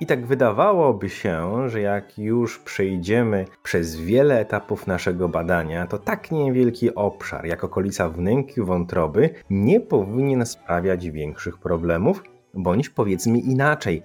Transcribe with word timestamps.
I 0.00 0.06
tak 0.06 0.26
wydawałoby 0.26 1.08
się, 1.08 1.68
że 1.68 1.80
jak 1.80 2.18
już 2.18 2.58
przejdziemy 2.58 3.44
przez 3.62 3.96
wiele 3.96 4.40
etapów 4.40 4.86
naszego 4.86 5.28
badania, 5.28 5.86
to 5.86 5.98
tak 5.98 6.30
niewielki 6.30 6.94
obszar 6.94 7.46
jak 7.46 7.64
okolica 7.64 8.08
wnęki 8.08 8.60
wątroby 8.60 9.30
nie 9.50 9.80
powinien 9.80 10.46
sprawiać 10.46 11.10
większych 11.10 11.58
problemów, 11.58 12.22
bądź 12.54 12.88
powiedzmy 12.88 13.38
inaczej, 13.38 14.02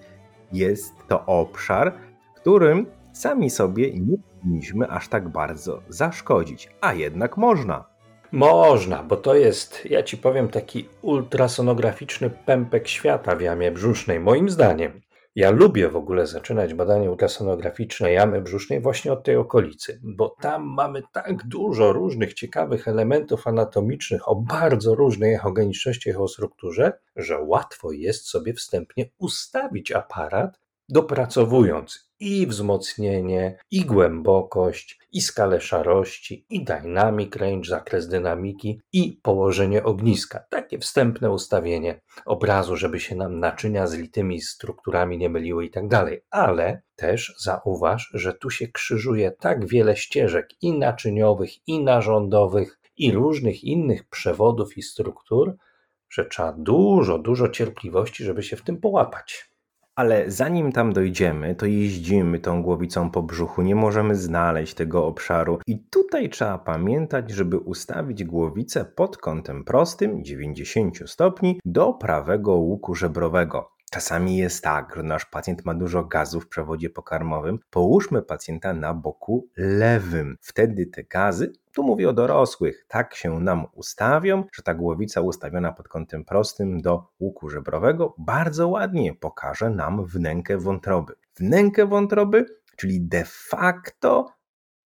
jest 0.52 0.94
to 1.08 1.26
obszar, 1.26 1.92
którym 2.36 2.86
sami 3.12 3.50
sobie 3.50 3.92
nie 3.92 4.16
powinniśmy 4.18 4.88
aż 4.88 5.08
tak 5.08 5.28
bardzo 5.28 5.82
zaszkodzić, 5.88 6.68
a 6.80 6.94
jednak 6.94 7.36
można. 7.36 7.84
Można, 8.32 9.02
bo 9.02 9.16
to 9.16 9.34
jest, 9.34 9.84
ja 9.90 10.02
ci 10.02 10.16
powiem, 10.16 10.48
taki 10.48 10.88
ultrasonograficzny 11.02 12.30
pępek 12.30 12.88
świata 12.88 13.36
w 13.36 13.40
jamie 13.40 13.70
brzusznej, 13.70 14.20
moim 14.20 14.50
zdaniem. 14.50 15.03
Ja 15.36 15.50
lubię 15.50 15.88
w 15.88 15.96
ogóle 15.96 16.26
zaczynać 16.26 16.74
badania 16.74 17.10
ultrasonograficzne 17.10 18.12
jamy 18.12 18.40
brzusznej 18.42 18.80
właśnie 18.80 19.12
od 19.12 19.24
tej 19.24 19.36
okolicy, 19.36 20.00
bo 20.02 20.36
tam 20.40 20.64
mamy 20.64 21.02
tak 21.12 21.46
dużo 21.46 21.92
różnych 21.92 22.34
ciekawych 22.34 22.88
elementów 22.88 23.46
anatomicznych 23.46 24.28
o 24.28 24.36
bardzo 24.36 24.94
różnej 24.94 25.34
echogeniczności, 25.34 26.10
echostrukturze, 26.10 26.92
że 27.16 27.38
łatwo 27.40 27.92
jest 27.92 28.28
sobie 28.28 28.54
wstępnie 28.54 29.10
ustawić 29.18 29.92
aparat, 29.92 30.60
dopracowując 30.88 32.10
i 32.20 32.46
wzmocnienie, 32.46 33.58
i 33.70 33.84
głębokość, 33.84 34.98
i 35.12 35.20
skalę 35.20 35.60
szarości, 35.60 36.46
i 36.50 36.64
dynamic 36.64 37.36
range, 37.36 37.68
zakres 37.68 38.08
dynamiki, 38.08 38.80
i 38.92 39.20
położenie 39.22 39.84
ogniska. 39.84 40.44
Takie 40.50 40.78
wstępne 40.78 41.30
ustawienie 41.30 42.00
obrazu, 42.26 42.76
żeby 42.76 43.00
się 43.00 43.16
nam 43.16 43.40
naczynia 43.40 43.86
z 43.86 43.94
litymi 43.94 44.40
strukturami 44.40 45.18
nie 45.18 45.28
myliły 45.28 45.64
i 45.64 45.70
tak 45.70 45.88
dalej. 45.88 46.20
Ale 46.30 46.82
też 46.96 47.34
zauważ, 47.38 48.10
że 48.14 48.34
tu 48.34 48.50
się 48.50 48.68
krzyżuje 48.68 49.30
tak 49.30 49.66
wiele 49.66 49.96
ścieżek 49.96 50.48
i 50.62 50.78
naczyniowych, 50.78 51.68
i 51.68 51.84
narządowych, 51.84 52.80
i 52.96 53.12
różnych 53.12 53.64
innych 53.64 54.08
przewodów 54.08 54.78
i 54.78 54.82
struktur, 54.82 55.56
że 56.10 56.24
trzeba 56.24 56.52
dużo, 56.52 57.18
dużo 57.18 57.48
cierpliwości, 57.48 58.24
żeby 58.24 58.42
się 58.42 58.56
w 58.56 58.62
tym 58.62 58.80
połapać. 58.80 59.53
Ale 59.96 60.30
zanim 60.30 60.72
tam 60.72 60.92
dojdziemy, 60.92 61.54
to 61.54 61.66
jeździmy 61.66 62.38
tą 62.38 62.62
głowicą 62.62 63.10
po 63.10 63.22
brzuchu, 63.22 63.62
nie 63.62 63.74
możemy 63.74 64.16
znaleźć 64.16 64.74
tego 64.74 65.06
obszaru. 65.06 65.58
I 65.66 65.78
tutaj 65.78 66.30
trzeba 66.30 66.58
pamiętać, 66.58 67.30
żeby 67.30 67.58
ustawić 67.58 68.24
głowicę 68.24 68.84
pod 68.84 69.16
kątem 69.16 69.64
prostym 69.64 70.24
90 70.24 71.10
stopni 71.10 71.60
do 71.64 71.92
prawego 71.92 72.52
łuku 72.54 72.94
żebrowego. 72.94 73.70
Czasami 73.90 74.36
jest 74.36 74.64
tak, 74.64 74.92
że 74.96 75.02
nasz 75.02 75.24
pacjent 75.24 75.64
ma 75.64 75.74
dużo 75.74 76.04
gazu 76.04 76.40
w 76.40 76.48
przewodzie 76.48 76.90
pokarmowym. 76.90 77.58
Połóżmy 77.70 78.22
pacjenta 78.22 78.72
na 78.72 78.94
boku 78.94 79.48
lewym. 79.56 80.36
Wtedy 80.40 80.86
te 80.86 81.04
gazy, 81.04 81.52
tu 81.74 81.82
mówię 81.82 82.08
o 82.08 82.12
dorosłych, 82.12 82.84
tak 82.88 83.14
się 83.14 83.40
nam 83.40 83.66
ustawią, 83.72 84.44
że 84.54 84.62
ta 84.62 84.74
głowica 84.74 85.20
ustawiona 85.20 85.72
pod 85.72 85.88
kątem 85.88 86.24
prostym 86.24 86.80
do 86.80 87.06
łuku 87.20 87.48
żebrowego 87.48 88.14
bardzo 88.18 88.68
ładnie 88.68 89.14
pokaże 89.14 89.70
nam 89.70 90.06
wnękę 90.06 90.58
wątroby. 90.58 91.14
Wnękę 91.36 91.86
wątroby, 91.86 92.46
czyli 92.76 93.00
de 93.08 93.24
facto 93.24 94.26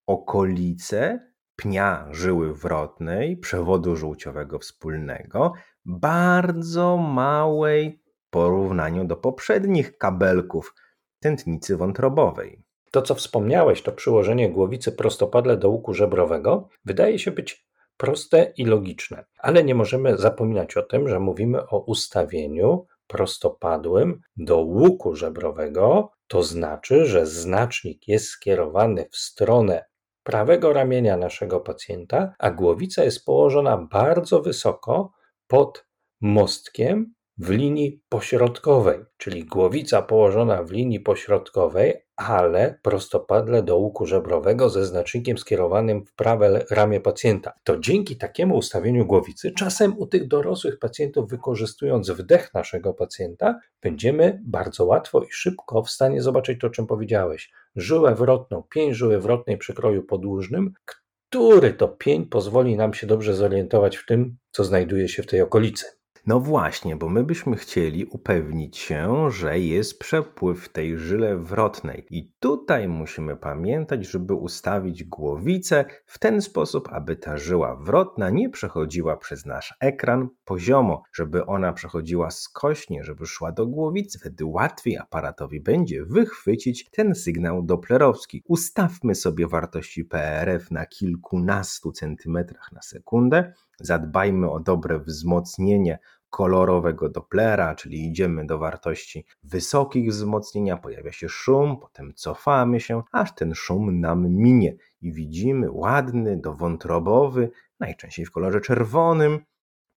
okolice 0.06 1.28
pnia 1.56 2.08
żyły 2.10 2.54
wrotnej, 2.54 3.36
przewodu 3.36 3.96
żółciowego 3.96 4.58
wspólnego, 4.58 5.52
bardzo 5.84 6.96
małej 6.96 8.02
porównaniu 8.30 9.04
do 9.04 9.16
poprzednich 9.16 9.98
kabelków 9.98 10.74
tętnicy 11.20 11.76
wątrobowej. 11.76 12.67
To, 12.91 13.03
co 13.03 13.15
wspomniałeś, 13.15 13.82
to 13.82 13.93
przyłożenie 13.93 14.50
głowicy 14.50 14.93
prostopadle 14.93 15.56
do 15.56 15.71
łuku 15.71 15.94
żebrowego, 15.94 16.69
wydaje 16.84 17.19
się 17.19 17.31
być 17.31 17.69
proste 17.97 18.53
i 18.56 18.65
logiczne, 18.65 19.25
ale 19.38 19.65
nie 19.65 19.75
możemy 19.75 20.16
zapominać 20.16 20.76
o 20.76 20.82
tym, 20.82 21.09
że 21.09 21.21
mówimy 21.21 21.66
o 21.66 21.78
ustawieniu 21.78 22.87
prostopadłym 23.06 24.21
do 24.37 24.56
łuku 24.56 25.16
żebrowego, 25.16 26.10
to 26.26 26.43
znaczy, 26.43 27.06
że 27.06 27.26
znacznik 27.26 28.09
jest 28.09 28.28
skierowany 28.28 29.09
w 29.10 29.16
stronę 29.16 29.84
prawego 30.22 30.72
ramienia 30.72 31.16
naszego 31.16 31.60
pacjenta, 31.60 32.34
a 32.38 32.50
głowica 32.50 33.05
jest 33.05 33.25
położona 33.25 33.76
bardzo 33.76 34.43
wysoko 34.43 35.12
pod 35.47 35.87
mostkiem 36.20 37.15
w 37.38 37.50
linii 37.50 38.03
pośrodkowej, 38.09 38.99
czyli 39.16 39.44
głowica 39.44 40.03
położona 40.03 40.62
w 40.62 40.71
linii 40.71 41.00
pośrodkowej, 41.00 41.94
ale 42.16 42.78
prostopadle 42.82 43.62
do 43.62 43.76
łuku 43.76 44.06
żebrowego 44.06 44.71
ze 44.71 44.87
znacznikiem 44.87 45.38
skierowanym 45.38 46.04
w 46.04 46.15
prawe 46.15 46.65
ramię 46.71 47.00
pacjenta. 47.00 47.53
To 47.65 47.78
dzięki 47.78 48.16
takiemu 48.16 48.56
ustawieniu 48.56 49.06
głowicy, 49.06 49.53
czasem 49.53 49.99
u 49.99 50.06
tych 50.06 50.28
dorosłych 50.28 50.78
pacjentów, 50.78 51.31
wykorzystując 51.31 52.10
wdech 52.10 52.54
naszego 52.54 52.94
pacjenta, 52.94 53.60
będziemy 53.82 54.41
bardzo 54.44 54.84
łatwo 54.84 55.22
i 55.22 55.31
szybko 55.31 55.82
w 55.82 55.91
stanie 55.91 56.22
zobaczyć 56.22 56.60
to, 56.60 56.66
o 56.66 56.70
czym 56.70 56.87
powiedziałeś. 56.87 57.53
Żyłę 57.76 58.15
wrotną, 58.15 58.62
pięć 58.70 58.97
żyły 58.97 59.20
wrotnej 59.20 59.59
przy 59.59 59.75
kroju 59.75 60.03
podłużnym, 60.03 60.72
który 60.87 61.72
to 61.72 61.88
pień 61.88 62.26
pozwoli 62.26 62.76
nam 62.76 62.94
się 62.94 63.06
dobrze 63.06 63.34
zorientować 63.34 63.97
w 63.97 64.06
tym, 64.06 64.37
co 64.50 64.65
znajduje 64.65 65.09
się 65.09 65.22
w 65.22 65.26
tej 65.26 65.41
okolicy. 65.41 65.97
No 66.28 66.40
właśnie, 66.40 66.96
bo 66.96 67.08
my 67.08 67.24
byśmy 67.24 67.56
chcieli 67.56 68.04
upewnić 68.04 68.76
się, 68.76 69.30
że 69.30 69.58
jest 69.58 69.98
przepływ 69.98 70.68
tej 70.68 70.98
żyle 70.98 71.36
wrotnej. 71.36 72.06
I 72.10 72.32
tutaj 72.40 72.88
musimy 72.88 73.36
pamiętać, 73.36 74.06
żeby 74.06 74.34
ustawić 74.34 75.04
głowicę 75.04 75.84
w 76.06 76.18
ten 76.18 76.42
sposób, 76.42 76.88
aby 76.92 77.16
ta 77.16 77.36
żyła 77.36 77.76
wrotna 77.76 78.30
nie 78.30 78.50
przechodziła 78.50 79.16
przez 79.16 79.46
nasz 79.46 79.74
ekran 79.80 80.28
poziomo, 80.44 81.02
żeby 81.12 81.46
ona 81.46 81.72
przechodziła 81.72 82.30
skośnie, 82.30 83.04
żeby 83.04 83.26
szła 83.26 83.52
do 83.52 83.66
głowicy. 83.66 84.18
Wtedy 84.18 84.44
łatwiej 84.44 84.98
aparatowi 84.98 85.60
będzie 85.60 86.04
wychwycić 86.04 86.90
ten 86.90 87.14
sygnał 87.14 87.62
doplerowski. 87.62 88.42
Ustawmy 88.48 89.14
sobie 89.14 89.46
wartości 89.46 90.04
PRF 90.04 90.70
na 90.70 90.86
kilkunastu 90.86 91.92
centymetrach 91.92 92.72
na 92.72 92.82
sekundę. 92.82 93.52
Zadbajmy 93.80 94.50
o 94.50 94.60
dobre 94.60 94.98
wzmocnienie 94.98 95.98
kolorowego 96.30 97.08
Dopplera, 97.08 97.74
czyli 97.74 98.08
idziemy 98.08 98.46
do 98.46 98.58
wartości 98.58 99.26
wysokich 99.42 100.10
wzmocnienia, 100.10 100.76
pojawia 100.76 101.12
się 101.12 101.28
szum, 101.28 101.76
potem 101.80 102.14
cofamy 102.14 102.80
się, 102.80 103.02
aż 103.12 103.34
ten 103.34 103.54
szum 103.54 104.00
nam 104.00 104.28
minie 104.28 104.76
i 105.00 105.12
widzimy 105.12 105.70
ładny, 105.70 106.36
dowątrobowy, 106.36 107.50
najczęściej 107.80 108.26
w 108.26 108.30
kolorze 108.30 108.60
czerwonym, 108.60 109.38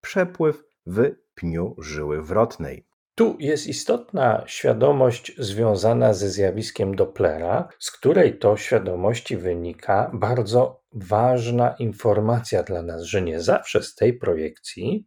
przepływ 0.00 0.64
w 0.86 1.10
pniu 1.34 1.74
żyły 1.78 2.22
wrotnej. 2.22 2.86
Tu 3.14 3.36
jest 3.40 3.66
istotna 3.66 4.44
świadomość 4.46 5.32
związana 5.38 6.14
ze 6.14 6.28
zjawiskiem 6.28 6.96
Dopplera, 6.96 7.68
z 7.78 7.90
której 7.90 8.38
to 8.38 8.56
świadomości 8.56 9.36
wynika 9.36 10.10
bardzo 10.14 10.82
ważna 10.92 11.74
informacja 11.78 12.62
dla 12.62 12.82
nas, 12.82 13.02
że 13.02 13.22
nie 13.22 13.40
zawsze 13.40 13.82
z 13.82 13.94
tej 13.94 14.14
projekcji 14.18 15.06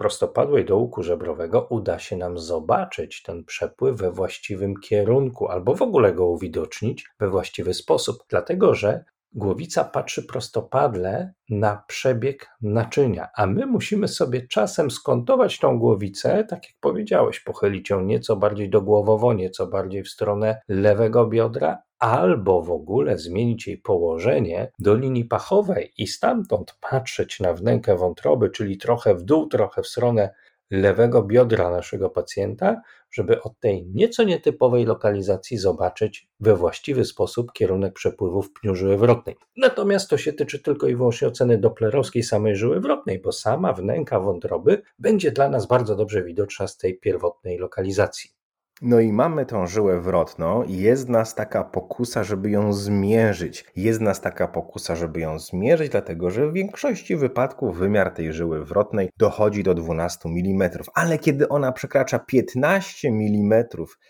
prostopadłej 0.00 0.64
do 0.64 0.76
łuku 0.76 1.02
żebrowego 1.02 1.66
uda 1.70 1.98
się 1.98 2.16
nam 2.16 2.38
zobaczyć 2.38 3.22
ten 3.22 3.44
przepływ 3.44 3.96
we 3.96 4.12
właściwym 4.12 4.74
kierunku, 4.76 5.48
albo 5.48 5.74
w 5.74 5.82
ogóle 5.82 6.12
go 6.12 6.26
uwidocznić 6.26 7.04
we 7.18 7.30
właściwy 7.30 7.74
sposób, 7.74 8.16
dlatego 8.28 8.74
że 8.74 9.04
głowica 9.32 9.84
patrzy 9.84 10.26
prostopadle 10.26 11.32
na 11.50 11.84
przebieg 11.86 12.50
naczynia, 12.62 13.28
a 13.36 13.46
my 13.46 13.66
musimy 13.66 14.08
sobie 14.08 14.46
czasem 14.46 14.90
skontować 14.90 15.58
tą 15.58 15.78
głowicę, 15.78 16.44
tak 16.44 16.64
jak 16.64 16.74
powiedziałeś, 16.80 17.40
pochylić 17.40 17.90
ją 17.90 18.00
nieco 18.00 18.36
bardziej 18.36 18.70
do 18.70 18.82
głowowo, 18.82 19.32
nieco 19.32 19.66
bardziej 19.66 20.02
w 20.02 20.08
stronę 20.08 20.60
lewego 20.68 21.26
biodra, 21.26 21.82
albo 22.00 22.62
w 22.62 22.70
ogóle 22.70 23.18
zmienić 23.18 23.66
jej 23.66 23.78
położenie 23.78 24.72
do 24.78 24.94
linii 24.94 25.24
pachowej 25.24 25.92
i 25.98 26.06
stamtąd 26.06 26.74
patrzeć 26.80 27.40
na 27.40 27.54
wnękę 27.54 27.96
wątroby, 27.96 28.50
czyli 28.50 28.78
trochę 28.78 29.14
w 29.14 29.22
dół, 29.22 29.46
trochę 29.46 29.82
w 29.82 29.88
stronę 29.88 30.30
lewego 30.70 31.22
biodra 31.22 31.70
naszego 31.70 32.10
pacjenta, 32.10 32.80
żeby 33.10 33.42
od 33.42 33.60
tej 33.60 33.86
nieco 33.86 34.24
nietypowej 34.24 34.84
lokalizacji 34.84 35.58
zobaczyć 35.58 36.28
we 36.40 36.56
właściwy 36.56 37.04
sposób 37.04 37.52
kierunek 37.52 37.94
przepływów 37.94 38.52
pniu 38.52 38.74
żyły 38.74 38.96
wrotnej. 38.96 39.36
Natomiast 39.56 40.10
to 40.10 40.18
się 40.18 40.32
tyczy 40.32 40.58
tylko 40.58 40.88
i 40.88 40.96
wyłącznie 40.96 41.28
oceny 41.28 41.58
doplerowskiej 41.58 42.22
samej 42.22 42.56
żyły 42.56 42.80
wrotnej, 42.80 43.18
bo 43.18 43.32
sama 43.32 43.72
wnęka 43.72 44.20
wątroby 44.20 44.82
będzie 44.98 45.32
dla 45.32 45.48
nas 45.48 45.66
bardzo 45.66 45.96
dobrze 45.96 46.22
widoczna 46.22 46.66
z 46.66 46.76
tej 46.76 46.98
pierwotnej 46.98 47.58
lokalizacji. 47.58 48.39
No 48.82 49.00
i 49.00 49.12
mamy 49.12 49.46
tą 49.46 49.66
żyłę 49.66 50.00
wrotną 50.00 50.62
i 50.62 50.76
jest 50.76 51.08
nas 51.08 51.34
taka 51.34 51.64
pokusa, 51.64 52.24
żeby 52.24 52.50
ją 52.50 52.72
zmierzyć. 52.72 53.64
Jest 53.76 54.00
nas 54.00 54.20
taka 54.20 54.48
pokusa, 54.48 54.96
żeby 54.96 55.20
ją 55.20 55.38
zmierzyć, 55.38 55.90
dlatego 55.90 56.30
że 56.30 56.48
w 56.48 56.52
większości 56.52 57.16
wypadków 57.16 57.78
wymiar 57.78 58.10
tej 58.10 58.32
żyły 58.32 58.64
wrotnej 58.64 59.10
dochodzi 59.18 59.62
do 59.62 59.74
12 59.74 60.28
mm. 60.28 60.70
Ale 60.94 61.18
kiedy 61.18 61.48
ona 61.48 61.72
przekracza 61.72 62.18
15 62.18 63.08
mm 63.08 63.64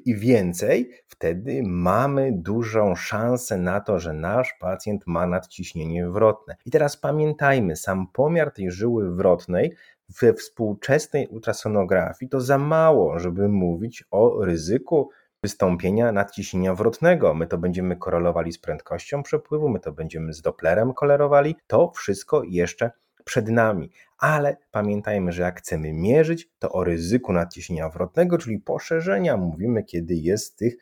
i 0.05 0.17
więcej, 0.17 0.91
wtedy 1.07 1.63
mamy 1.67 2.33
dużą 2.33 2.95
szansę 2.95 3.59
na 3.59 3.81
to, 3.81 3.99
że 3.99 4.13
nasz 4.13 4.55
pacjent 4.61 5.07
ma 5.07 5.27
nadciśnienie 5.27 6.11
wrotne. 6.11 6.57
I 6.67 6.71
teraz 6.71 6.97
pamiętajmy, 6.97 7.77
sam 7.77 8.07
pomiar 8.13 8.51
tej 8.51 8.71
żyły 8.71 9.15
wrotnej 9.15 9.77
we 10.21 10.35
współczesnej 10.35 11.29
ultrasonografii 11.29 12.29
to 12.29 12.41
za 12.41 12.59
mało, 12.59 13.19
żeby 13.19 13.49
mówić 13.49 14.05
o 14.11 14.45
ryzyku 14.45 15.11
wystąpienia 15.43 16.13
nadciśnienia 16.13 16.75
wrotnego. 16.75 17.35
My 17.35 17.47
to 17.47 17.59
będziemy 17.59 17.97
korelowali 17.97 18.53
z 18.53 18.59
prędkością 18.59 19.23
przepływu, 19.23 19.69
my 19.69 19.81
to 19.81 19.93
będziemy 19.93 20.33
z 20.33 20.43
Dopplerem 20.43 20.95
korelowali. 20.95 21.57
To 21.67 21.93
wszystko 21.97 22.43
jeszcze 22.43 22.91
przed 23.25 23.49
nami. 23.49 23.91
Ale 24.19 24.57
pamiętajmy, 24.71 25.33
że 25.33 25.43
jak 25.43 25.59
chcemy 25.59 25.93
mierzyć, 25.93 26.49
to 26.59 26.73
o 26.73 26.85
ryzyku 26.85 27.33
nadciśnienia 27.33 27.89
wrotnego, 27.89 28.39
czyli 28.39 28.59
poszerzenia, 28.59 29.37
mówimy, 29.37 29.85
kiedy 29.85 30.15
jest 30.15 30.59
tych 30.59 30.77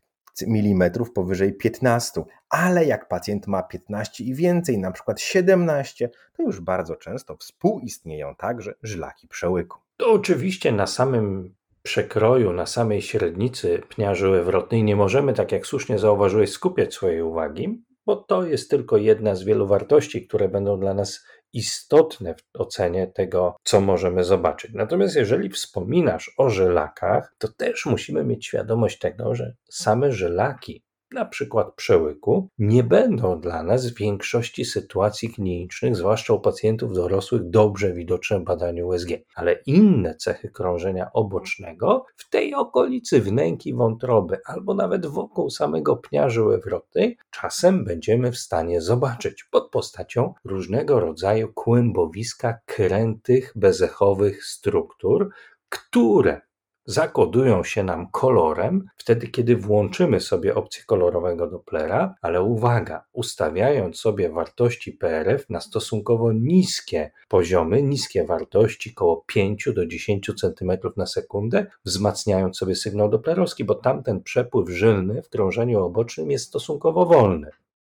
milimetrów 0.46 1.12
powyżej 1.12 1.52
15, 1.52 2.24
ale 2.50 2.84
jak 2.84 3.08
pacjent 3.08 3.46
ma 3.46 3.62
15 3.62 4.24
i 4.24 4.34
więcej, 4.34 4.78
na 4.78 4.92
przykład 4.92 5.20
17, 5.20 6.10
to 6.36 6.42
już 6.42 6.60
bardzo 6.60 6.96
często 6.96 7.36
współistnieją 7.36 8.34
także 8.34 8.74
żylaki 8.82 9.28
przełyku. 9.28 9.78
To 9.96 10.12
oczywiście 10.12 10.72
na 10.72 10.86
samym 10.86 11.54
przekroju, 11.82 12.52
na 12.52 12.66
samej 12.66 13.02
średnicy 13.02 13.82
pnia 13.88 14.14
żyły 14.14 14.44
wrotnej 14.44 14.82
nie 14.82 14.96
możemy, 14.96 15.34
tak 15.34 15.52
jak 15.52 15.66
słusznie 15.66 15.98
zauważyłeś, 15.98 16.50
skupiać 16.50 16.94
swojej 16.94 17.22
uwagi, 17.22 17.82
bo 18.06 18.16
to 18.16 18.46
jest 18.46 18.70
tylko 18.70 18.96
jedna 18.96 19.34
z 19.34 19.44
wielu 19.44 19.66
wartości, 19.66 20.26
które 20.26 20.48
będą 20.48 20.80
dla 20.80 20.94
nas 20.94 21.24
istotne 21.52 22.34
w 22.34 22.60
ocenie 22.60 23.06
tego, 23.06 23.56
co 23.64 23.80
możemy 23.80 24.24
zobaczyć. 24.24 24.70
Natomiast 24.74 25.16
jeżeli 25.16 25.50
wspominasz 25.50 26.34
o 26.38 26.50
żelakach, 26.50 27.34
to 27.38 27.48
też 27.48 27.86
musimy 27.86 28.24
mieć 28.24 28.46
świadomość 28.46 28.98
tego, 28.98 29.34
że 29.34 29.54
same 29.70 30.12
żelaki 30.12 30.82
na 31.12 31.24
przykład 31.24 31.74
przełyku, 31.74 32.48
nie 32.58 32.82
będą 32.82 33.40
dla 33.40 33.62
nas 33.62 33.86
w 33.86 33.98
większości 33.98 34.64
sytuacji 34.64 35.30
klinicznych, 35.30 35.96
zwłaszcza 35.96 36.34
u 36.34 36.40
pacjentów 36.40 36.92
dorosłych, 36.92 37.50
dobrze 37.50 37.92
widoczne 37.92 38.40
w 38.40 38.44
badaniu 38.44 38.88
USG. 38.88 39.08
Ale 39.34 39.52
inne 39.66 40.14
cechy 40.14 40.50
krążenia 40.50 41.10
obocznego 41.12 42.04
w 42.16 42.30
tej 42.30 42.54
okolicy 42.54 43.20
wnęki 43.20 43.74
wątroby 43.74 44.38
albo 44.44 44.74
nawet 44.74 45.06
wokół 45.06 45.50
samego 45.50 45.96
pnia 45.96 46.28
żyły 46.28 46.58
wrotnej 46.58 47.18
czasem 47.30 47.84
będziemy 47.84 48.32
w 48.32 48.38
stanie 48.38 48.80
zobaczyć 48.80 49.44
pod 49.44 49.70
postacią 49.70 50.34
różnego 50.44 51.00
rodzaju 51.00 51.52
kłębowiska 51.52 52.58
krętych, 52.66 53.52
bezechowych 53.56 54.44
struktur, 54.44 55.30
które 55.68 56.47
zakodują 56.88 57.64
się 57.64 57.82
nam 57.82 58.06
kolorem 58.10 58.84
wtedy, 58.96 59.28
kiedy 59.28 59.56
włączymy 59.56 60.20
sobie 60.20 60.54
opcję 60.54 60.82
kolorowego 60.86 61.50
Dopplera, 61.50 62.14
ale 62.22 62.42
uwaga, 62.42 63.04
ustawiając 63.12 64.00
sobie 64.00 64.30
wartości 64.30 64.92
PRF 64.92 65.50
na 65.50 65.60
stosunkowo 65.60 66.32
niskie 66.32 67.10
poziomy, 67.28 67.82
niskie 67.82 68.24
wartości, 68.24 68.92
około 68.96 69.24
5 69.26 69.68
do 69.74 69.86
10 69.86 70.30
cm 70.40 70.72
na 70.96 71.06
sekundę, 71.06 71.66
wzmacniając 71.84 72.56
sobie 72.56 72.74
sygnał 72.74 73.08
doplerowski, 73.08 73.64
bo 73.64 73.74
tamten 73.74 74.22
przepływ 74.22 74.68
żylny 74.68 75.22
w 75.22 75.28
krążeniu 75.28 75.84
obocznym 75.84 76.30
jest 76.30 76.46
stosunkowo 76.46 77.06
wolny. 77.06 77.50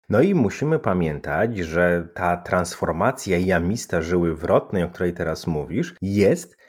No 0.10 0.22
i 0.22 0.36
musimy 0.36 0.80
pamiętać, 0.80 1.58
że 1.58 2.08
ta 2.14 2.38
transformacja 2.38 3.38
jamista 3.38 4.02
żyły 4.02 4.36
wrotnej, 4.36 4.84
o 4.84 4.90
której 4.90 5.14
teraz 5.14 5.48
mówisz, 5.48 5.96
jest 6.02 6.61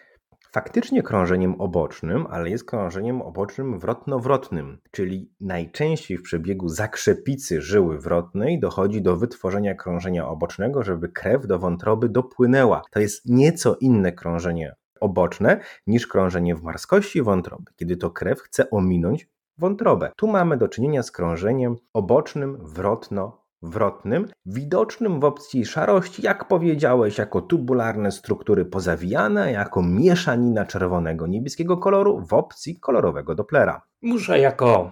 faktycznie 0.52 1.02
krążeniem 1.02 1.60
obocznym, 1.60 2.26
ale 2.31 2.50
jest 2.50 2.64
krążeniem 2.64 3.22
obocznym 3.22 3.78
wrotno-wrotnym, 3.78 4.78
czyli 4.90 5.31
najczęściej 5.40 6.19
w 6.19 6.22
przebiegu 6.22 6.69
zakrzepicy 6.69 7.62
żyły 7.62 7.99
wrotnej 7.99 8.60
dochodzi 8.60 9.02
do 9.02 9.16
wytworzenia 9.16 9.75
krążenia 9.75 10.28
obocznego, 10.28 10.82
żeby 10.82 11.08
krew 11.08 11.46
do 11.46 11.58
wątroby 11.58 12.08
dopłynęła. 12.08 12.82
To 12.90 13.00
jest 13.00 13.26
nieco 13.26 13.76
inne 13.81 14.12
krążenie 14.12 14.75
oboczne 15.00 15.60
niż 15.87 16.06
krążenie 16.06 16.55
w 16.55 16.62
marskości 16.62 17.22
wątroby, 17.22 17.72
kiedy 17.76 17.96
to 17.96 18.10
krew 18.10 18.40
chce 18.40 18.70
ominąć 18.70 19.28
wątrobę. 19.58 20.12
Tu 20.16 20.26
mamy 20.26 20.56
do 20.56 20.69
czynienia 20.69 21.02
z 21.02 21.10
krążeniem 21.10 21.76
obocznym 21.93 22.58
wrotno 22.60 23.41
wrotnym, 23.62 24.28
widocznym 24.46 25.20
w 25.20 25.24
opcji 25.24 25.66
szarości, 25.66 26.22
jak 26.22 26.48
powiedziałeś, 26.48 27.18
jako 27.18 27.40
tubularne 27.40 28.12
struktury 28.12 28.64
pozawijane, 28.64 29.52
jako 29.52 29.82
mieszanina 29.82 30.66
czerwonego 30.66 31.26
niebieskiego 31.26 31.76
koloru 31.76 32.26
w 32.26 32.32
opcji 32.32 32.80
kolorowego 32.80 33.34
Dopplera. 33.34 33.82
Muszę 34.02 34.38
jako 34.38 34.90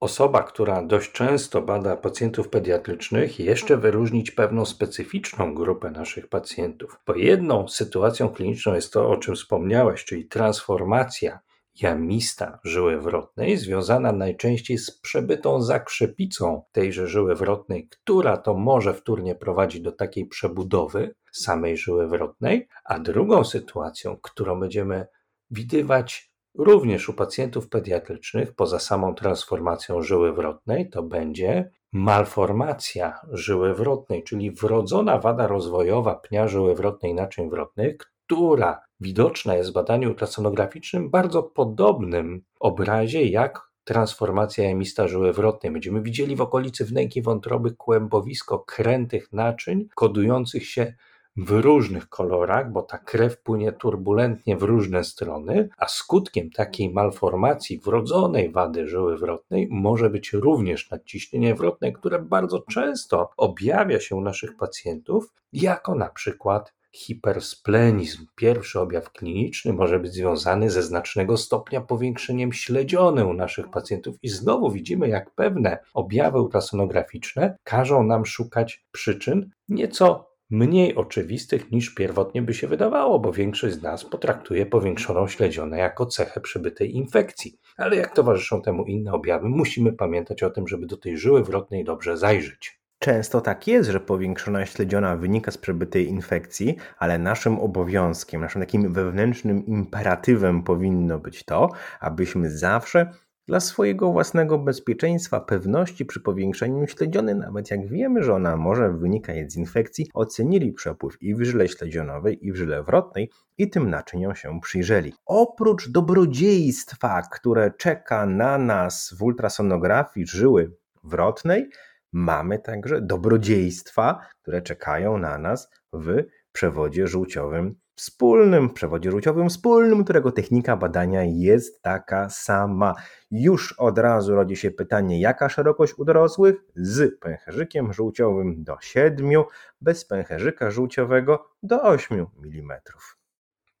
osoba, 0.00 0.42
która 0.42 0.82
dość 0.82 1.12
często 1.12 1.62
bada 1.62 1.96
pacjentów 1.96 2.48
pediatrycznych, 2.48 3.40
jeszcze 3.40 3.76
wyróżnić 3.76 4.30
pewną 4.30 4.64
specyficzną 4.64 5.54
grupę 5.54 5.90
naszych 5.90 6.28
pacjentów. 6.28 7.00
Bo 7.06 7.14
jedną 7.14 7.68
sytuacją 7.68 8.28
kliniczną 8.28 8.74
jest 8.74 8.92
to, 8.92 9.10
o 9.10 9.16
czym 9.16 9.34
wspomniałeś, 9.34 10.04
czyli 10.04 10.28
transformacja 10.28 11.38
jamista 11.80 12.58
żyły 12.64 13.00
wrotnej, 13.00 13.56
związana 13.56 14.12
najczęściej 14.12 14.78
z 14.78 15.00
przebytą 15.00 15.62
zakrzepicą 15.62 16.62
tejże 16.72 17.06
żyły 17.06 17.34
wrotnej, 17.34 17.88
która 17.88 18.36
to 18.36 18.54
może 18.54 18.94
wtórnie 18.94 19.34
prowadzić 19.34 19.80
do 19.80 19.92
takiej 19.92 20.26
przebudowy 20.26 21.14
samej 21.32 21.76
żyły 21.76 22.08
wrotnej, 22.08 22.68
a 22.84 22.98
drugą 22.98 23.44
sytuacją, 23.44 24.16
którą 24.22 24.60
będziemy 24.60 25.06
widywać 25.50 26.32
również 26.54 27.08
u 27.08 27.14
pacjentów 27.14 27.68
pediatrycznych, 27.68 28.54
poza 28.54 28.78
samą 28.78 29.14
transformacją 29.14 30.02
żyły 30.02 30.32
wrotnej, 30.32 30.90
to 30.90 31.02
będzie 31.02 31.70
malformacja 31.92 33.20
żyły 33.30 33.74
wrotnej, 33.74 34.22
czyli 34.24 34.50
wrodzona 34.50 35.18
wada 35.18 35.46
rozwojowa 35.46 36.14
pnia 36.14 36.48
żyły 36.48 36.74
wrotnej 36.74 37.14
naczyń 37.14 37.50
wrotnych, 37.50 37.96
która 38.26 38.80
widoczna 39.02 39.54
jest 39.54 39.70
w 39.70 39.72
badaniu 39.72 40.08
ultrasonograficznym 40.08 41.10
bardzo 41.10 41.42
podobnym 41.42 42.42
obrazie 42.60 43.24
jak 43.24 43.72
transformacja 43.84 44.64
emista 44.64 45.08
żyły 45.08 45.32
wrotnej. 45.32 45.72
Będziemy 45.72 46.02
widzieli 46.02 46.36
w 46.36 46.40
okolicy 46.40 46.84
wnęki 46.84 47.22
wątroby 47.22 47.74
kłębowisko 47.74 48.58
krętych 48.58 49.32
naczyń 49.32 49.88
kodujących 49.94 50.66
się 50.66 50.94
w 51.36 51.50
różnych 51.50 52.08
kolorach, 52.08 52.72
bo 52.72 52.82
ta 52.82 52.98
krew 52.98 53.42
płynie 53.42 53.72
turbulentnie 53.72 54.56
w 54.56 54.62
różne 54.62 55.04
strony, 55.04 55.68
a 55.78 55.88
skutkiem 55.88 56.50
takiej 56.50 56.90
malformacji 56.90 57.78
wrodzonej 57.78 58.50
wady 58.50 58.86
żyły 58.86 59.18
wrotnej 59.18 59.68
może 59.70 60.10
być 60.10 60.32
również 60.32 60.90
nadciśnienie 60.90 61.54
wrotne, 61.54 61.92
które 61.92 62.18
bardzo 62.18 62.60
często 62.60 63.30
objawia 63.36 64.00
się 64.00 64.16
u 64.16 64.20
naszych 64.20 64.56
pacjentów 64.56 65.32
jako 65.52 65.94
na 65.94 66.08
przykład 66.08 66.74
Hipersplenizm, 66.92 68.26
pierwszy 68.36 68.80
objaw 68.80 69.12
kliniczny, 69.12 69.72
może 69.72 69.98
być 69.98 70.12
związany 70.12 70.70
ze 70.70 70.82
znacznego 70.82 71.36
stopnia 71.36 71.80
powiększeniem 71.80 72.52
śledziony 72.52 73.26
u 73.26 73.34
naszych 73.34 73.70
pacjentów 73.70 74.16
i 74.22 74.28
znowu 74.28 74.70
widzimy, 74.70 75.08
jak 75.08 75.34
pewne 75.34 75.78
objawy 75.94 76.40
ultrasonograficzne 76.40 77.56
każą 77.64 78.02
nam 78.02 78.26
szukać 78.26 78.86
przyczyn 78.92 79.50
nieco 79.68 80.32
mniej 80.52 80.94
oczywistych 80.94 81.72
niż 81.72 81.94
pierwotnie 81.94 82.42
by 82.42 82.54
się 82.54 82.68
wydawało, 82.68 83.18
bo 83.18 83.32
większość 83.32 83.74
z 83.74 83.82
nas 83.82 84.04
potraktuje 84.04 84.66
powiększoną 84.66 85.28
śledzionę 85.28 85.78
jako 85.78 86.06
cechę 86.06 86.40
przybytej 86.40 86.96
infekcji. 86.96 87.58
Ale 87.76 87.96
jak 87.96 88.14
towarzyszą 88.14 88.62
temu 88.62 88.84
inne 88.84 89.12
objawy, 89.12 89.48
musimy 89.48 89.92
pamiętać 89.92 90.42
o 90.42 90.50
tym, 90.50 90.68
żeby 90.68 90.86
do 90.86 90.96
tej 90.96 91.18
żyły 91.18 91.44
wrotnej 91.44 91.84
dobrze 91.84 92.16
zajrzeć. 92.16 92.81
Często 93.02 93.40
tak 93.40 93.66
jest, 93.66 93.90
że 93.90 94.00
powiększona 94.00 94.66
śledziona 94.66 95.16
wynika 95.16 95.50
z 95.50 95.58
przebytej 95.58 96.08
infekcji, 96.08 96.76
ale 96.98 97.18
naszym 97.18 97.58
obowiązkiem, 97.58 98.40
naszym 98.40 98.62
takim 98.62 98.92
wewnętrznym 98.92 99.66
imperatywem 99.66 100.62
powinno 100.62 101.18
być 101.18 101.44
to, 101.44 101.70
abyśmy 102.00 102.50
zawsze 102.50 103.12
Dla 103.46 103.60
swojego 103.60 104.12
własnego 104.12 104.58
bezpieczeństwa, 104.58 105.40
pewności 105.40 106.04
przy 106.04 106.20
powiększeniu 106.20 106.86
śledziony, 106.86 107.34
nawet 107.34 107.70
jak 107.70 107.86
wiemy, 107.88 108.22
że 108.22 108.34
ona 108.34 108.56
może 108.56 108.92
wynikać 108.92 109.52
z 109.52 109.56
infekcji, 109.56 110.06
ocenili 110.14 110.72
przepływ 110.72 111.22
i 111.22 111.34
w 111.34 111.42
żyle 111.42 111.68
śledzionowej, 111.68 112.46
i 112.46 112.52
w 112.52 112.56
żyle 112.56 112.82
wrotnej 112.82 113.30
i 113.58 113.70
tym 113.70 113.90
naczyniom 113.90 114.34
się 114.34 114.60
przyjrzeli. 114.60 115.12
Oprócz 115.26 115.88
dobrodziejstwa, 115.88 117.22
które 117.32 117.70
czeka 117.78 118.26
na 118.26 118.58
nas 118.58 119.14
w 119.18 119.22
ultrasonografii 119.22 120.26
żyły 120.26 120.72
wrotnej, 121.04 121.70
mamy 122.12 122.58
także 122.58 123.00
dobrodziejstwa, 123.00 124.26
które 124.42 124.62
czekają 124.62 125.18
na 125.18 125.38
nas 125.38 125.70
w 125.92 126.24
przewodzie 126.52 127.06
żółciowym 127.06 127.82
wspólnym, 127.94 128.70
przewodzie 128.70 129.10
żółciowym 129.10 129.48
wspólnym, 129.48 130.04
którego 130.04 130.32
technika 130.32 130.76
badania 130.76 131.22
jest 131.24 131.82
taka 131.82 132.28
sama. 132.28 132.94
Już 133.30 133.72
od 133.72 133.98
razu 133.98 134.34
rodzi 134.34 134.56
się 134.56 134.70
pytanie, 134.70 135.20
jaka 135.20 135.48
szerokość 135.48 135.98
u 135.98 136.04
dorosłych? 136.04 136.56
Z 136.74 137.20
pęcherzykiem 137.20 137.92
żółciowym 137.92 138.64
do 138.64 138.76
7, 138.80 139.42
bez 139.80 140.04
pęcherzyka 140.04 140.70
żółciowego 140.70 141.48
do 141.62 141.82
8 141.82 142.26
mm. 142.44 142.80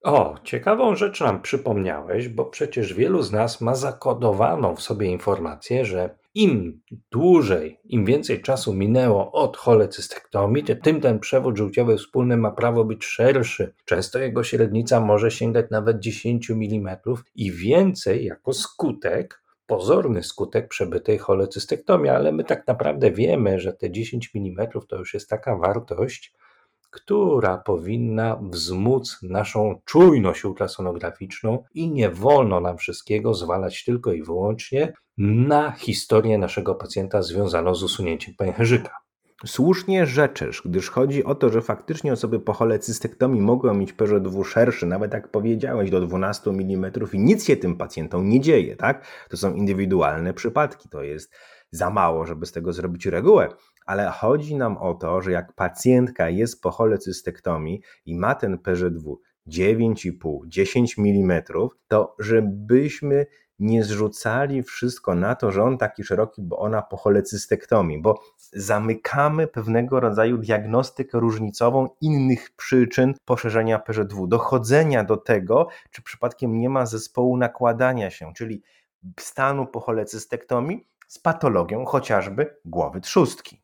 O, 0.02 0.34
ciekawą 0.44 0.94
rzecz 0.96 1.20
nam 1.20 1.42
przypomniałeś, 1.42 2.28
bo 2.28 2.44
przecież 2.44 2.94
wielu 2.94 3.22
z 3.22 3.32
nas 3.32 3.60
ma 3.60 3.74
zakodowaną 3.74 4.76
w 4.76 4.82
sobie 4.82 5.06
informację, 5.06 5.84
że 5.84 6.18
im 6.34 6.80
dłużej, 7.10 7.80
im 7.84 8.04
więcej 8.04 8.42
czasu 8.42 8.74
minęło 8.74 9.32
od 9.32 9.56
cholecystektomii, 9.56 10.64
tym 10.82 11.00
ten 11.00 11.18
przewód 11.18 11.56
żółciowy 11.56 11.96
wspólny 11.96 12.36
ma 12.36 12.50
prawo 12.50 12.84
być 12.84 13.04
szerszy. 13.04 13.74
Często 13.84 14.18
jego 14.18 14.44
średnica 14.44 15.00
może 15.00 15.30
sięgać 15.30 15.66
nawet 15.70 15.98
10 15.98 16.50
mm 16.50 16.96
i 17.34 17.52
więcej 17.52 18.24
jako 18.24 18.52
skutek 18.52 19.42
pozorny 19.66 20.22
skutek 20.22 20.68
przebytej 20.68 21.18
cholecystektomii, 21.18 22.10
ale 22.10 22.32
my 22.32 22.44
tak 22.44 22.66
naprawdę 22.66 23.10
wiemy, 23.10 23.60
że 23.60 23.72
te 23.72 23.90
10 23.90 24.30
mm 24.34 24.68
to 24.88 24.96
już 24.96 25.14
jest 25.14 25.28
taka 25.28 25.56
wartość, 25.56 26.34
która 26.92 27.58
powinna 27.58 28.40
wzmóc 28.50 29.18
naszą 29.22 29.80
czujność 29.84 30.44
ultrasonograficzną 30.44 31.64
i 31.74 31.90
nie 31.90 32.10
wolno 32.10 32.60
nam 32.60 32.78
wszystkiego 32.78 33.34
zwalać 33.34 33.84
tylko 33.84 34.12
i 34.12 34.22
wyłącznie 34.22 34.92
na 35.18 35.70
historię 35.70 36.38
naszego 36.38 36.74
pacjenta 36.74 37.22
związaną 37.22 37.74
z 37.74 37.82
usunięciem 37.82 38.34
pęcherzyka. 38.34 38.90
Słusznie 39.46 40.06
rzeczysz, 40.06 40.62
gdyż 40.64 40.90
chodzi 40.90 41.24
o 41.24 41.34
to, 41.34 41.50
że 41.50 41.62
faktycznie 41.62 42.12
osoby 42.12 42.40
po 42.40 42.52
cholecystektomii 42.52 43.40
mogą 43.40 43.74
mieć 43.74 43.92
PŻW 43.92 44.44
szerszy, 44.44 44.86
nawet 44.86 45.12
jak 45.12 45.30
powiedziałeś, 45.30 45.90
do 45.90 46.00
12 46.00 46.50
mm 46.50 46.92
i 47.12 47.18
nic 47.18 47.46
się 47.46 47.56
tym 47.56 47.76
pacjentom 47.76 48.28
nie 48.28 48.40
dzieje, 48.40 48.76
tak? 48.76 49.06
To 49.30 49.36
są 49.36 49.54
indywidualne 49.54 50.34
przypadki, 50.34 50.88
to 50.88 51.02
jest 51.02 51.32
za 51.70 51.90
mało, 51.90 52.26
żeby 52.26 52.46
z 52.46 52.52
tego 52.52 52.72
zrobić 52.72 53.06
regułę, 53.06 53.48
ale 53.86 54.10
chodzi 54.10 54.56
nam 54.56 54.76
o 54.76 54.94
to, 54.94 55.22
że 55.22 55.32
jak 55.32 55.52
pacjentka 55.52 56.28
jest 56.28 56.62
po 56.62 56.70
cholecystektomii 56.70 57.80
i 58.06 58.16
ma 58.16 58.34
ten 58.34 58.58
PŻW 58.58 59.20
9,5-10 59.48 60.98
mm, 60.98 61.42
to 61.88 62.16
żebyśmy 62.18 63.26
nie 63.58 63.84
zrzucali 63.84 64.62
wszystko 64.62 65.14
na 65.14 65.34
to, 65.34 65.52
że 65.52 65.62
on 65.62 65.78
taki 65.78 66.04
szeroki, 66.04 66.42
bo 66.42 66.58
ona 66.58 66.82
po 66.82 66.96
cholecystektomii, 66.96 68.02
bo 68.02 68.20
zamykamy 68.52 69.46
pewnego 69.46 70.00
rodzaju 70.00 70.38
diagnostykę 70.38 71.20
różnicową 71.20 71.88
innych 72.00 72.50
przyczyn 72.56 73.14
poszerzenia 73.24 73.78
PŻW, 73.78 74.26
dochodzenia 74.26 75.04
do 75.04 75.16
tego, 75.16 75.68
czy 75.90 76.02
przypadkiem 76.02 76.58
nie 76.58 76.68
ma 76.68 76.86
zespołu 76.86 77.36
nakładania 77.36 78.10
się, 78.10 78.32
czyli 78.36 78.62
stanu 79.20 79.66
po 79.66 79.80
cholecystektomii 79.80 80.86
z 81.08 81.18
patologią 81.18 81.84
chociażby 81.84 82.56
głowy 82.64 83.00
trzustki. 83.00 83.61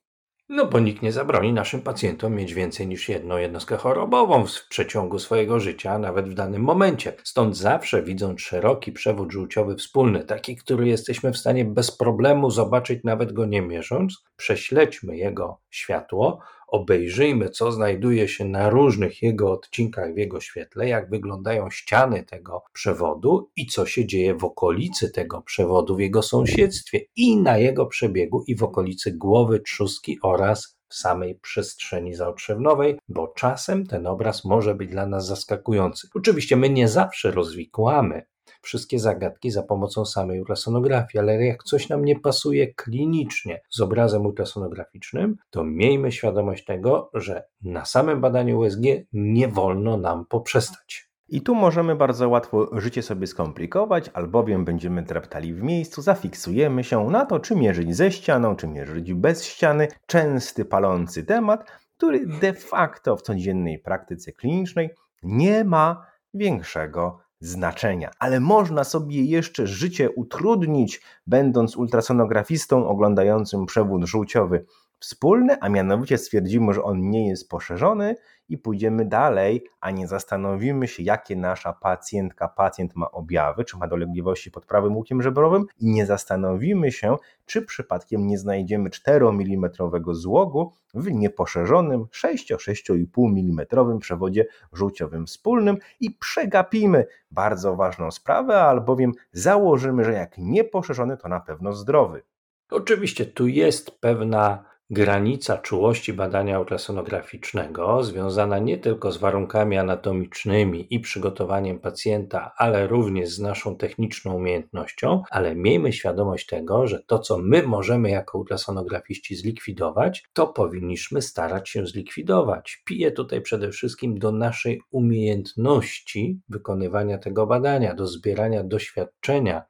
No 0.50 0.66
bo 0.66 0.78
nikt 0.80 1.02
nie 1.02 1.12
zabroni 1.12 1.52
naszym 1.52 1.82
pacjentom 1.82 2.34
mieć 2.34 2.54
więcej 2.54 2.86
niż 2.86 3.08
jedną 3.08 3.36
jednostkę 3.36 3.76
chorobową 3.76 4.46
w 4.46 4.68
przeciągu 4.68 5.18
swojego 5.18 5.60
życia, 5.60 5.98
nawet 5.98 6.28
w 6.28 6.34
danym 6.34 6.62
momencie. 6.62 7.12
Stąd 7.24 7.56
zawsze 7.56 8.02
widząc 8.02 8.40
szeroki 8.40 8.92
przewód 8.92 9.32
żółciowy 9.32 9.76
wspólny, 9.76 10.24
taki, 10.24 10.56
który 10.56 10.88
jesteśmy 10.88 11.32
w 11.32 11.38
stanie 11.38 11.64
bez 11.64 11.96
problemu 11.96 12.50
zobaczyć, 12.50 13.04
nawet 13.04 13.32
go 13.32 13.46
nie 13.46 13.62
mierząc, 13.62 14.24
prześledźmy 14.36 15.16
jego 15.16 15.60
światło, 15.70 16.40
obejrzyjmy, 16.68 17.50
co 17.50 17.72
znajduje 17.72 18.28
się 18.28 18.44
na 18.44 18.70
różnych 18.70 19.22
jego 19.22 19.52
odcinkach 19.52 20.14
w 20.14 20.16
jego 20.16 20.40
świetle, 20.40 20.88
jak 20.88 21.10
wyglądają 21.10 21.70
ściany 21.70 22.24
tego 22.24 22.62
przewodu 22.72 23.50
i 23.56 23.66
co 23.66 23.86
się 23.86 24.06
dzieje 24.06 24.34
w 24.34 24.44
okolicy 24.44 25.10
tego 25.10 25.42
przewodu, 25.42 25.96
w 25.96 26.00
jego 26.00 26.22
sąsiedztwie 26.22 27.00
i 27.16 27.36
na 27.36 27.58
jego 27.58 27.86
przebiegu 27.86 28.44
i 28.46 28.56
w 28.56 28.62
okolicy 28.62 29.12
głowy 29.12 29.60
trzustki 29.60 30.18
oraz 30.22 30.78
w 30.88 30.94
samej 30.94 31.34
przestrzeni 31.34 32.14
zaotrzewnowej, 32.14 32.98
bo 33.08 33.28
czasem 33.28 33.86
ten 33.86 34.06
obraz 34.06 34.44
może 34.44 34.74
być 34.74 34.90
dla 34.90 35.06
nas 35.06 35.26
zaskakujący. 35.26 36.08
Oczywiście 36.14 36.56
my 36.56 36.70
nie 36.70 36.88
zawsze 36.88 37.30
rozwikłamy 37.30 38.22
wszystkie 38.60 38.98
zagadki 38.98 39.50
za 39.50 39.62
pomocą 39.62 40.04
samej 40.04 40.40
ultrasonografii, 40.40 41.18
ale 41.18 41.44
jak 41.44 41.64
coś 41.64 41.88
nam 41.88 42.04
nie 42.04 42.20
pasuje 42.20 42.74
klinicznie 42.74 43.60
z 43.70 43.80
obrazem 43.80 44.26
ultrasonograficznym, 44.26 45.36
to 45.50 45.64
miejmy 45.64 46.12
świadomość 46.12 46.64
tego, 46.64 47.10
że 47.14 47.44
na 47.62 47.84
samym 47.84 48.20
badaniu 48.20 48.58
USG 48.58 48.82
nie 49.12 49.48
wolno 49.48 49.96
nam 49.96 50.26
poprzestać. 50.26 51.08
I 51.30 51.42
tu 51.42 51.54
możemy 51.54 51.96
bardzo 51.96 52.28
łatwo 52.28 52.80
życie 52.80 53.02
sobie 53.02 53.26
skomplikować, 53.26 54.10
albowiem 54.14 54.64
będziemy 54.64 55.02
dreptali 55.02 55.54
w 55.54 55.62
miejscu, 55.62 56.02
zafiksujemy 56.02 56.84
się 56.84 57.04
na 57.04 57.26
to, 57.26 57.40
czy 57.40 57.56
mierzyć 57.56 57.96
ze 57.96 58.12
ścianą, 58.12 58.56
czy 58.56 58.68
mierzyć 58.68 59.14
bez 59.14 59.44
ściany. 59.44 59.88
Częsty, 60.06 60.64
palący 60.64 61.24
temat, 61.24 61.70
który 61.96 62.26
de 62.26 62.52
facto 62.52 63.16
w 63.16 63.22
codziennej 63.22 63.78
praktyce 63.78 64.32
klinicznej 64.32 64.90
nie 65.22 65.64
ma 65.64 66.06
większego 66.34 67.18
znaczenia. 67.40 68.10
Ale 68.18 68.40
można 68.40 68.84
sobie 68.84 69.24
jeszcze 69.24 69.66
życie 69.66 70.10
utrudnić, 70.10 71.00
będąc 71.26 71.76
ultrasonografistą 71.76 72.88
oglądającym 72.88 73.66
przewód 73.66 74.04
żółciowy 74.04 74.64
wspólny, 75.00 75.60
a 75.60 75.68
mianowicie 75.68 76.18
stwierdzimy, 76.18 76.72
że 76.72 76.82
on 76.82 77.10
nie 77.10 77.28
jest 77.28 77.48
poszerzony 77.48 78.16
i 78.48 78.58
pójdziemy 78.58 79.04
dalej, 79.04 79.64
a 79.80 79.90
nie 79.90 80.06
zastanowimy 80.06 80.88
się, 80.88 81.02
jakie 81.02 81.36
nasza 81.36 81.72
pacjentka, 81.72 82.48
pacjent 82.48 82.96
ma 82.96 83.10
objawy, 83.10 83.64
czy 83.64 83.76
ma 83.76 83.86
dolegliwości 83.88 84.50
pod 84.50 84.66
prawym 84.66 84.96
łukiem 84.96 85.22
żebrowym 85.22 85.66
i 85.78 85.86
nie 85.86 86.06
zastanowimy 86.06 86.92
się, 86.92 87.16
czy 87.46 87.62
przypadkiem 87.62 88.26
nie 88.26 88.38
znajdziemy 88.38 88.90
4 88.90 89.26
mm 89.28 89.70
złogu 90.10 90.72
w 90.94 91.12
nieposzerzonym 91.12 92.04
6-6,5 92.04 93.06
mm 93.38 93.98
przewodzie 93.98 94.46
żółciowym 94.72 95.26
wspólnym 95.26 95.76
i 96.00 96.10
przegapimy 96.10 97.06
bardzo 97.30 97.76
ważną 97.76 98.10
sprawę, 98.10 98.60
albowiem 98.60 99.12
założymy, 99.32 100.04
że 100.04 100.12
jak 100.12 100.38
nieposzerzony, 100.38 101.16
to 101.16 101.28
na 101.28 101.40
pewno 101.40 101.72
zdrowy. 101.72 102.22
Oczywiście 102.70 103.26
tu 103.26 103.46
jest 103.46 103.90
pewna 103.90 104.64
Granica 104.90 105.58
czułości 105.58 106.12
badania 106.12 106.60
ultrasonograficznego, 106.60 108.04
związana 108.04 108.58
nie 108.58 108.78
tylko 108.78 109.12
z 109.12 109.16
warunkami 109.16 109.78
anatomicznymi 109.78 110.86
i 110.90 111.00
przygotowaniem 111.00 111.78
pacjenta, 111.78 112.52
ale 112.56 112.86
również 112.86 113.28
z 113.28 113.40
naszą 113.40 113.76
techniczną 113.76 114.34
umiejętnością, 114.34 115.22
ale 115.30 115.54
miejmy 115.54 115.92
świadomość 115.92 116.46
tego, 116.46 116.86
że 116.86 117.02
to, 117.06 117.18
co 117.18 117.38
my 117.38 117.62
możemy 117.62 118.10
jako 118.10 118.38
ultrasonografiści 118.38 119.36
zlikwidować, 119.36 120.24
to 120.32 120.46
powinniśmy 120.46 121.22
starać 121.22 121.68
się 121.68 121.86
zlikwidować. 121.86 122.82
Piję 122.84 123.12
tutaj 123.12 123.40
przede 123.40 123.70
wszystkim 123.70 124.18
do 124.18 124.32
naszej 124.32 124.80
umiejętności 124.90 126.40
wykonywania 126.48 127.18
tego 127.18 127.46
badania, 127.46 127.94
do 127.94 128.06
zbierania 128.06 128.64
doświadczenia 128.64 129.62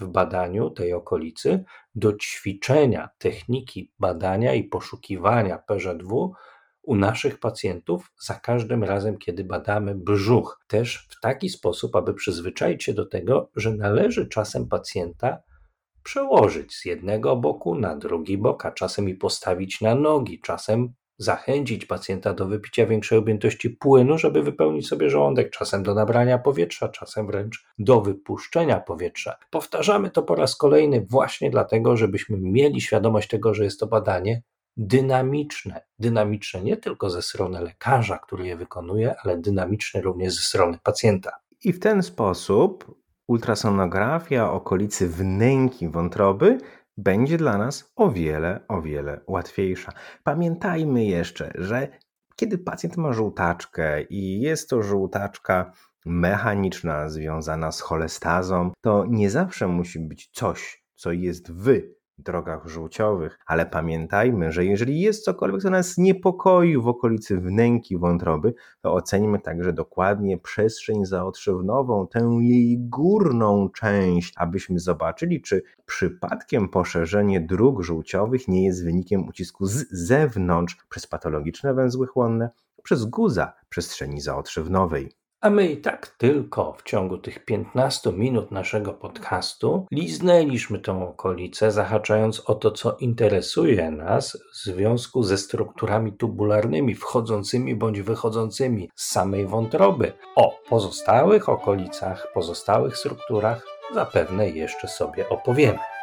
w 0.00 0.08
badaniu 0.08 0.70
tej 0.70 0.92
okolicy 0.92 1.64
do 1.94 2.12
ćwiczenia 2.12 3.08
techniki 3.18 3.92
badania 3.98 4.54
i 4.54 4.64
poszukiwania 4.64 5.58
PŻW 5.58 6.32
u 6.82 6.96
naszych 6.96 7.40
pacjentów 7.40 8.12
za 8.20 8.34
każdym 8.34 8.84
razem, 8.84 9.18
kiedy 9.18 9.44
badamy 9.44 9.94
brzuch. 9.94 10.60
Też 10.66 11.06
w 11.10 11.20
taki 11.20 11.48
sposób, 11.48 11.96
aby 11.96 12.14
przyzwyczaić 12.14 12.84
się 12.84 12.94
do 12.94 13.06
tego, 13.06 13.50
że 13.56 13.74
należy 13.74 14.28
czasem 14.28 14.68
pacjenta 14.68 15.38
przełożyć 16.02 16.74
z 16.74 16.84
jednego 16.84 17.36
boku 17.36 17.74
na 17.74 17.96
drugi 17.96 18.38
bok, 18.38 18.66
a 18.66 18.72
czasem 18.72 19.08
i 19.08 19.14
postawić 19.14 19.80
na 19.80 19.94
nogi, 19.94 20.40
czasem 20.40 20.94
zachęcić 21.18 21.86
pacjenta 21.86 22.34
do 22.34 22.46
wypicia 22.46 22.86
większej 22.86 23.18
objętości 23.18 23.70
płynu, 23.70 24.18
żeby 24.18 24.42
wypełnić 24.42 24.88
sobie 24.88 25.10
żołądek, 25.10 25.50
czasem 25.50 25.82
do 25.82 25.94
nabrania 25.94 26.38
powietrza, 26.38 26.88
czasem 26.88 27.26
wręcz 27.26 27.66
do 27.78 28.00
wypuszczenia 28.00 28.80
powietrza. 28.80 29.36
Powtarzamy 29.50 30.10
to 30.10 30.22
po 30.22 30.34
raz 30.34 30.56
kolejny 30.56 31.06
właśnie 31.10 31.50
dlatego, 31.50 31.96
żebyśmy 31.96 32.38
mieli 32.40 32.80
świadomość 32.80 33.28
tego, 33.28 33.54
że 33.54 33.64
jest 33.64 33.80
to 33.80 33.86
badanie 33.86 34.42
dynamiczne. 34.76 35.80
Dynamiczne 35.98 36.62
nie 36.62 36.76
tylko 36.76 37.10
ze 37.10 37.22
strony 37.22 37.60
lekarza, 37.60 38.18
który 38.18 38.46
je 38.46 38.56
wykonuje, 38.56 39.14
ale 39.24 39.38
dynamiczne 39.38 40.00
również 40.00 40.34
ze 40.34 40.40
strony 40.40 40.78
pacjenta. 40.82 41.30
I 41.64 41.72
w 41.72 41.80
ten 41.80 42.02
sposób 42.02 42.94
ultrasonografia 43.26 44.52
okolicy 44.52 45.08
wnęki 45.08 45.88
wątroby 45.88 46.58
będzie 46.98 47.36
dla 47.36 47.58
nas 47.58 47.92
o 47.96 48.10
wiele, 48.10 48.60
o 48.68 48.82
wiele 48.82 49.20
łatwiejsza. 49.26 49.92
Pamiętajmy 50.24 51.04
jeszcze, 51.04 51.52
że 51.54 51.88
kiedy 52.36 52.58
pacjent 52.58 52.96
ma 52.96 53.12
żółtaczkę 53.12 54.02
i 54.02 54.40
jest 54.40 54.70
to 54.70 54.82
żółtaczka 54.82 55.72
mechaniczna 56.06 57.08
związana 57.08 57.72
z 57.72 57.80
cholestazą, 57.80 58.70
to 58.80 59.06
nie 59.08 59.30
zawsze 59.30 59.68
musi 59.68 60.00
być 60.00 60.30
coś, 60.32 60.84
co 60.94 61.12
jest 61.12 61.52
w 61.52 61.97
drogach 62.18 62.66
żółciowych, 62.66 63.38
ale 63.46 63.66
pamiętajmy, 63.66 64.52
że 64.52 64.64
jeżeli 64.64 65.00
jest 65.00 65.24
cokolwiek, 65.24 65.62
co 65.62 65.70
nas 65.70 65.98
niepokoi 65.98 66.76
w 66.76 66.88
okolicy 66.88 67.40
wnęki 67.40 67.98
wątroby, 67.98 68.54
to 68.80 68.94
ocenimy 68.94 69.38
także 69.38 69.72
dokładnie 69.72 70.38
przestrzeń 70.38 71.04
zaotrzywnową, 71.04 72.06
tę 72.06 72.38
jej 72.40 72.78
górną 72.78 73.68
część, 73.68 74.34
abyśmy 74.36 74.78
zobaczyli, 74.78 75.42
czy 75.42 75.62
przypadkiem 75.86 76.68
poszerzenie 76.68 77.40
dróg 77.40 77.82
żółciowych 77.82 78.48
nie 78.48 78.64
jest 78.64 78.84
wynikiem 78.84 79.28
ucisku 79.28 79.66
z 79.66 79.86
zewnątrz 79.90 80.76
przez 80.88 81.06
patologiczne 81.06 81.74
węzły 81.74 82.06
chłonne, 82.06 82.50
przez 82.82 83.04
guza 83.04 83.52
przestrzeni 83.68 84.20
zaotrzywnowej. 84.20 85.17
A 85.40 85.50
my 85.50 85.66
i 85.66 85.76
tak 85.76 86.06
tylko 86.06 86.72
w 86.72 86.82
ciągu 86.82 87.18
tych 87.18 87.44
15 87.44 88.12
minut 88.12 88.50
naszego 88.50 88.92
podcastu 88.92 89.86
liznęliśmy 89.90 90.78
tą 90.78 91.08
okolicę, 91.08 91.72
zahaczając 91.72 92.40
o 92.40 92.54
to, 92.54 92.70
co 92.70 92.96
interesuje 92.96 93.90
nas 93.90 94.38
w 94.52 94.56
związku 94.56 95.22
ze 95.22 95.38
strukturami 95.38 96.12
tubularnymi 96.12 96.94
wchodzącymi 96.94 97.74
bądź 97.74 98.00
wychodzącymi 98.00 98.90
z 98.94 99.10
samej 99.10 99.46
wątroby. 99.46 100.12
O 100.36 100.60
pozostałych 100.68 101.48
okolicach, 101.48 102.26
pozostałych 102.34 102.96
strukturach 102.96 103.66
zapewne 103.94 104.48
jeszcze 104.50 104.88
sobie 104.88 105.28
opowiemy. 105.28 105.97